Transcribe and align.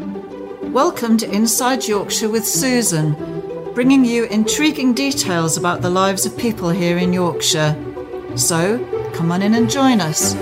Welcome 0.00 1.18
to 1.18 1.30
Inside 1.30 1.86
Yorkshire 1.86 2.30
with 2.30 2.46
Susan, 2.46 3.12
bringing 3.74 4.02
you 4.02 4.24
intriguing 4.24 4.94
details 4.94 5.58
about 5.58 5.82
the 5.82 5.90
lives 5.90 6.24
of 6.24 6.38
people 6.38 6.70
here 6.70 6.96
in 6.96 7.12
Yorkshire. 7.12 7.76
So, 8.34 8.78
come 9.12 9.30
on 9.30 9.42
in 9.42 9.54
and 9.54 9.68
join 9.68 10.00
us. 10.00 10.32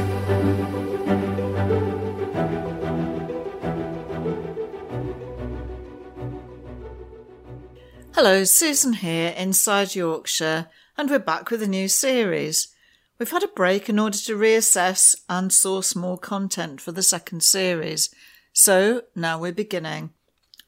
Hello, 8.15 8.45
Susan 8.45 8.93
here, 8.93 9.35
Inside 9.37 9.97
Yorkshire, 9.97 10.69
and 10.97 11.11
we're 11.11 11.19
back 11.19 11.51
with 11.51 11.63
a 11.63 11.69
new 11.69 11.89
series. 11.89 12.69
We've 13.19 13.31
had 13.33 13.43
a 13.43 13.49
break 13.49 13.89
in 13.89 13.99
order 13.99 14.19
to 14.19 14.37
reassess 14.37 15.17
and 15.29 15.53
source 15.53 15.97
more 15.97 16.19
content 16.19 16.81
for 16.81 16.93
the 16.93 17.03
second 17.03 17.43
series, 17.43 18.15
so 18.59 19.03
now 19.15 19.39
we're 19.39 19.53
beginning. 19.53 20.11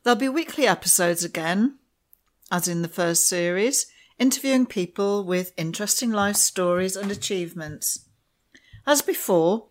There'll 0.05 0.17
be 0.17 0.29
weekly 0.29 0.65
episodes 0.65 1.25
again, 1.25 1.79
as 2.49 2.69
in 2.69 2.83
the 2.83 2.89
first 2.89 3.29
series, 3.29 3.87
interviewing 4.17 4.67
people 4.67 5.25
with 5.25 5.53
interesting 5.57 6.13
life 6.13 6.37
stories 6.37 6.95
and 6.95 7.11
achievements. 7.11 8.07
As 8.87 9.03
before, 9.03 9.71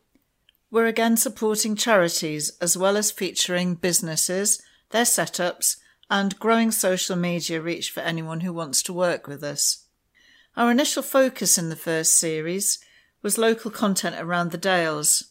we're 0.70 0.88
again 0.88 1.16
supporting 1.16 1.77
charities 1.77 2.52
as 2.60 2.77
well 2.77 2.98
as 2.98 3.10
featuring 3.10 3.76
businesses, 3.76 4.62
their 4.90 5.05
setups, 5.05 5.77
and 6.10 6.38
growing 6.40 6.72
social 6.72 7.16
media 7.16 7.62
reach 7.62 7.90
for 7.90 8.02
anyone 8.02 8.41
who 8.41 8.52
wants 8.52 8.84
to 8.84 8.91
work 8.91 9.27
with 9.27 9.46
us. 9.46 9.86
Our 10.58 10.72
initial 10.72 11.04
focus 11.04 11.58
in 11.58 11.70
the 11.70 11.77
first 11.77 12.20
series 12.20 12.80
was 13.22 13.38
local 13.38 13.72
content 13.72 14.18
around 14.20 14.52
the 14.52 14.58
Dales, 14.58 15.29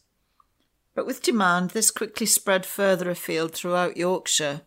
but 0.98 1.06
with 1.06 1.22
demand, 1.22 1.70
this 1.70 1.92
quickly 1.92 2.26
spread 2.26 2.66
further 2.66 3.08
afield 3.08 3.54
throughout 3.54 3.96
Yorkshire. 3.96 4.62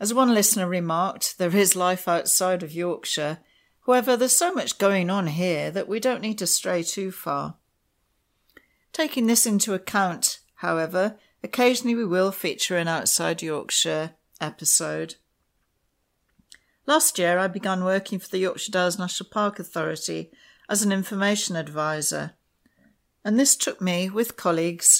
As 0.00 0.14
one 0.14 0.32
listener 0.32 0.66
remarked, 0.66 1.36
there 1.36 1.54
is 1.54 1.76
life 1.76 2.08
outside 2.08 2.62
of 2.62 2.72
Yorkshire. 2.72 3.40
However, 3.84 4.16
there's 4.16 4.34
so 4.34 4.54
much 4.54 4.78
going 4.78 5.10
on 5.10 5.26
here 5.26 5.70
that 5.70 5.86
we 5.86 6.00
don't 6.00 6.22
need 6.22 6.38
to 6.38 6.46
stray 6.46 6.82
too 6.82 7.12
far. 7.12 7.56
Taking 8.94 9.26
this 9.26 9.44
into 9.44 9.74
account, 9.74 10.40
however, 10.54 11.18
occasionally 11.42 11.94
we 11.94 12.06
will 12.06 12.32
feature 12.32 12.78
an 12.78 12.88
outside 12.88 13.42
Yorkshire 13.42 14.12
episode. 14.40 15.16
Last 16.86 17.18
year, 17.18 17.36
I 17.38 17.48
began 17.48 17.84
working 17.84 18.18
for 18.18 18.28
the 18.28 18.38
Yorkshire 18.38 18.72
Dales 18.72 18.98
National 18.98 19.28
Park 19.28 19.58
Authority 19.58 20.30
as 20.70 20.82
an 20.82 20.90
information 20.90 21.54
advisor, 21.54 22.32
and 23.22 23.38
this 23.38 23.54
took 23.54 23.82
me 23.82 24.08
with 24.08 24.38
colleagues 24.38 24.95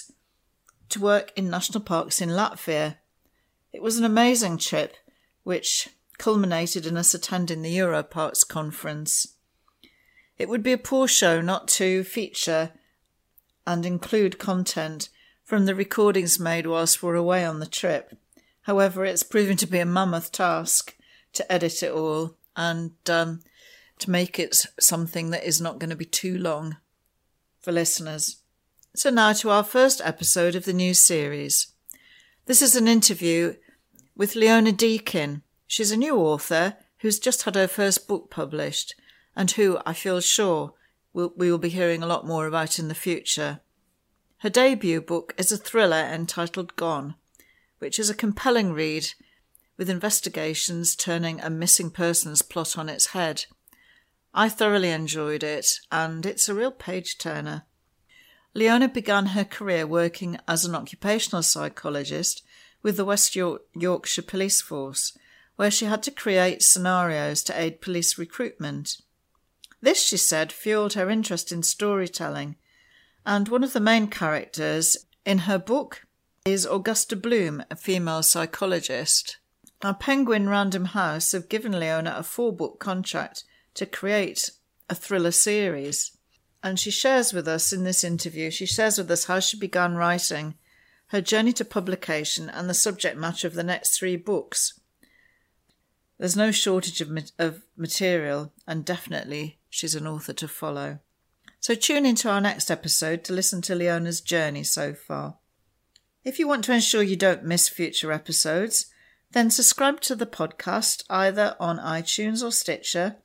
to 0.89 1.01
work 1.01 1.33
in 1.37 1.51
national 1.51 1.81
parks 1.83 2.21
in 2.21 2.31
Latvia 2.31 2.97
it 3.77 3.83
was 3.83 3.99
an 3.99 4.05
amazing 4.05 4.57
trip, 4.57 4.97
which 5.43 5.91
culminated 6.17 6.87
in 6.87 6.97
us 6.97 7.13
attending 7.13 7.61
the 7.61 7.77
Europarks 7.77 8.49
conference. 8.49 9.35
It 10.39 10.49
would 10.49 10.63
be 10.63 10.73
a 10.73 10.79
poor 10.79 11.07
show 11.07 11.43
not 11.43 11.69
to 11.77 12.03
feature 12.03 12.73
and 13.67 13.85
include 13.85 14.39
content 14.39 15.11
from 15.45 15.67
the 15.67 15.75
recordings 15.75 16.41
made 16.41 16.67
whilst 16.67 17.03
we're 17.03 17.17
away 17.17 17.45
on 17.45 17.61
the 17.61 17.67
trip. 17.67 18.17
However, 18.63 19.05
it's 19.05 19.23
proven 19.23 19.59
to 19.59 19.67
be 19.67 19.79
a 19.79 19.85
mammoth 19.85 20.33
task 20.33 20.97
to 21.35 21.53
edit 21.53 21.83
it 21.83 21.93
all 21.93 22.39
and 22.57 22.93
um, 23.11 23.43
to 23.99 24.11
make 24.11 24.39
it 24.39 24.57
something 24.81 25.29
that 25.33 25.45
is 25.45 25.61
not 25.61 25.79
going 25.79 25.91
to 25.91 25.97
be 25.97 26.07
too 26.07 26.39
long 26.39 26.79
for 27.61 27.73
listeners. 27.73 28.39
So, 28.97 29.11
now 29.11 29.35
to 29.35 29.51
our 29.51 29.63
first 29.63 30.01
episode 30.03 30.55
of 30.55 30.65
the 30.65 30.73
new 30.73 30.95
series. 30.95 31.67
This 32.47 32.63
is 32.63 32.77
an 32.77 32.89
interview 32.89 33.57
with 34.17 34.35
Leona 34.35 34.73
Deakin. 34.73 35.43
She's 35.67 35.91
a 35.91 35.99
new 35.99 36.17
author 36.17 36.79
who's 37.01 37.19
just 37.19 37.43
had 37.43 37.57
her 37.57 37.69
first 37.69 38.09
book 38.09 38.31
published 38.31 38.95
and 39.37 39.51
who 39.51 39.79
I 39.85 39.93
feel 39.93 40.23
sure 40.23 40.73
we'll, 41.13 41.35
we 41.37 41.51
will 41.51 41.59
be 41.59 41.69
hearing 41.69 42.03
a 42.03 42.07
lot 42.07 42.27
more 42.27 42.47
about 42.47 42.79
in 42.79 42.89
the 42.89 42.95
future. 42.95 43.61
Her 44.39 44.49
debut 44.49 45.03
book 45.03 45.35
is 45.37 45.53
a 45.53 45.59
thriller 45.59 46.09
entitled 46.11 46.75
Gone, 46.77 47.17
which 47.81 47.99
is 47.99 48.09
a 48.09 48.15
compelling 48.15 48.73
read 48.73 49.09
with 49.77 49.91
investigations 49.91 50.97
turning 50.97 51.39
a 51.43 51.51
missing 51.51 51.91
persons 51.91 52.41
plot 52.41 52.79
on 52.79 52.89
its 52.89 53.09
head. 53.09 53.45
I 54.33 54.49
thoroughly 54.49 54.89
enjoyed 54.89 55.43
it, 55.43 55.81
and 55.93 56.25
it's 56.25 56.49
a 56.49 56.55
real 56.55 56.73
page 56.73 57.19
turner. 57.19 57.67
Leona 58.57 58.89
began 58.89 59.27
her 59.27 59.45
career 59.45 59.87
working 59.87 60.39
as 60.49 60.65
an 60.65 60.75
occupational 60.75 61.43
psychologist 61.43 62.43
with 62.83 62.97
the 62.97 63.05
West 63.05 63.37
York- 63.37 63.61
Yorkshire 63.75 64.23
Police 64.23 64.63
Force, 64.63 65.13
where 65.57 65.71
she 65.71 65.85
had 65.85 66.03
to 66.05 66.11
create 66.11 66.63
scenarios 66.63 67.43
to 67.43 67.61
aid 67.61 67.83
police 67.83 68.17
recruitment. 68.17 69.03
This, 69.83 70.03
she 70.03 70.17
said, 70.17 70.53
fueled 70.53 70.95
her 70.95 71.11
interest 71.11 71.53
in 71.53 71.63
storytelling, 71.63 72.57
and 73.27 73.47
one 73.47 73.63
of 73.63 73.75
the 73.75 73.79
main 73.79 74.07
characters 74.07 74.97
in 75.27 75.41
her 75.41 75.59
book 75.59 76.07
is 76.47 76.65
Augusta 76.65 77.15
Bloom, 77.15 77.63
a 77.71 77.77
female 77.77 78.23
psychologist. 78.23 79.37
Our 79.83 79.93
Penguin 79.93 80.49
Random 80.49 80.87
House 80.87 81.33
have 81.33 81.51
given 81.51 81.79
Leona 81.79 82.15
a 82.17 82.23
four 82.23 82.57
book 82.57 82.81
contract 82.81 83.45
to 83.75 83.85
create 83.85 84.53
a 84.89 84.95
thriller 84.95 85.31
series. 85.31 86.16
And 86.67 86.81
she 86.81 86.91
shares 86.91 87.33
with 87.33 87.47
us 87.47 87.73
in 87.73 87.85
this 87.85 88.03
interview, 88.03 88.51
she 88.51 88.67
shares 88.67 88.99
with 88.99 89.09
us 89.09 89.27
how 89.27 89.39
she 89.39 89.57
began 89.57 89.95
writing 89.95 90.57
her 91.11 91.21
journey 91.21 91.53
to 91.53 91.65
publication, 91.65 92.51
and 92.51 92.69
the 92.69 92.75
subject 92.75 93.17
matter 93.17 93.47
of 93.47 93.55
the 93.55 93.63
next 93.63 93.97
three 93.97 94.17
books. 94.17 94.81
There's 96.19 96.35
no 96.35 96.51
shortage 96.51 97.01
of, 97.01 97.17
of 97.39 97.63
material, 97.77 98.53
and 98.67 98.85
definitely 98.85 99.61
she's 99.71 99.95
an 99.95 100.09
author 100.09 100.33
to 100.33 100.49
follow. 100.49 100.99
So 101.61 101.77
tune 101.77 102.05
into 102.05 102.29
our 102.29 102.41
next 102.41 102.69
episode 102.69 103.23
to 103.25 103.33
listen 103.33 103.63
to 103.63 103.77
Leona's 103.77 104.21
journey 104.21 104.65
so 104.65 104.93
far. 104.93 105.37
If 106.25 106.41
you 106.41 106.49
want 106.49 106.65
to 106.65 106.75
ensure 106.75 107.05
you 107.05 107.15
don't 107.15 107.45
miss 107.45 107.69
future 107.69 108.11
episodes, 108.11 108.87
then 109.31 109.51
subscribe 109.51 110.01
to 110.01 110.17
the 110.17 110.27
podcast 110.27 111.05
either 111.09 111.55
on 111.61 111.79
iTunes 111.79 112.45
or 112.45 112.51
Stitcher 112.51 113.19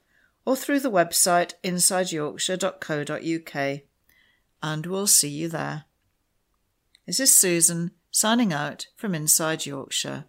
or 0.46 0.56
through 0.56 0.80
the 0.80 0.92
website 0.92 1.54
insideyorkshire.co.uk. 1.64 3.82
And 4.64 4.86
we'll 4.86 5.08
see 5.08 5.30
you 5.30 5.48
there. 5.48 5.86
This 7.06 7.20
is 7.20 7.34
Susan 7.34 7.92
signing 8.12 8.54
out 8.54 8.86
from 8.96 9.16
Inside 9.16 9.66
Yorkshire. 9.66 10.26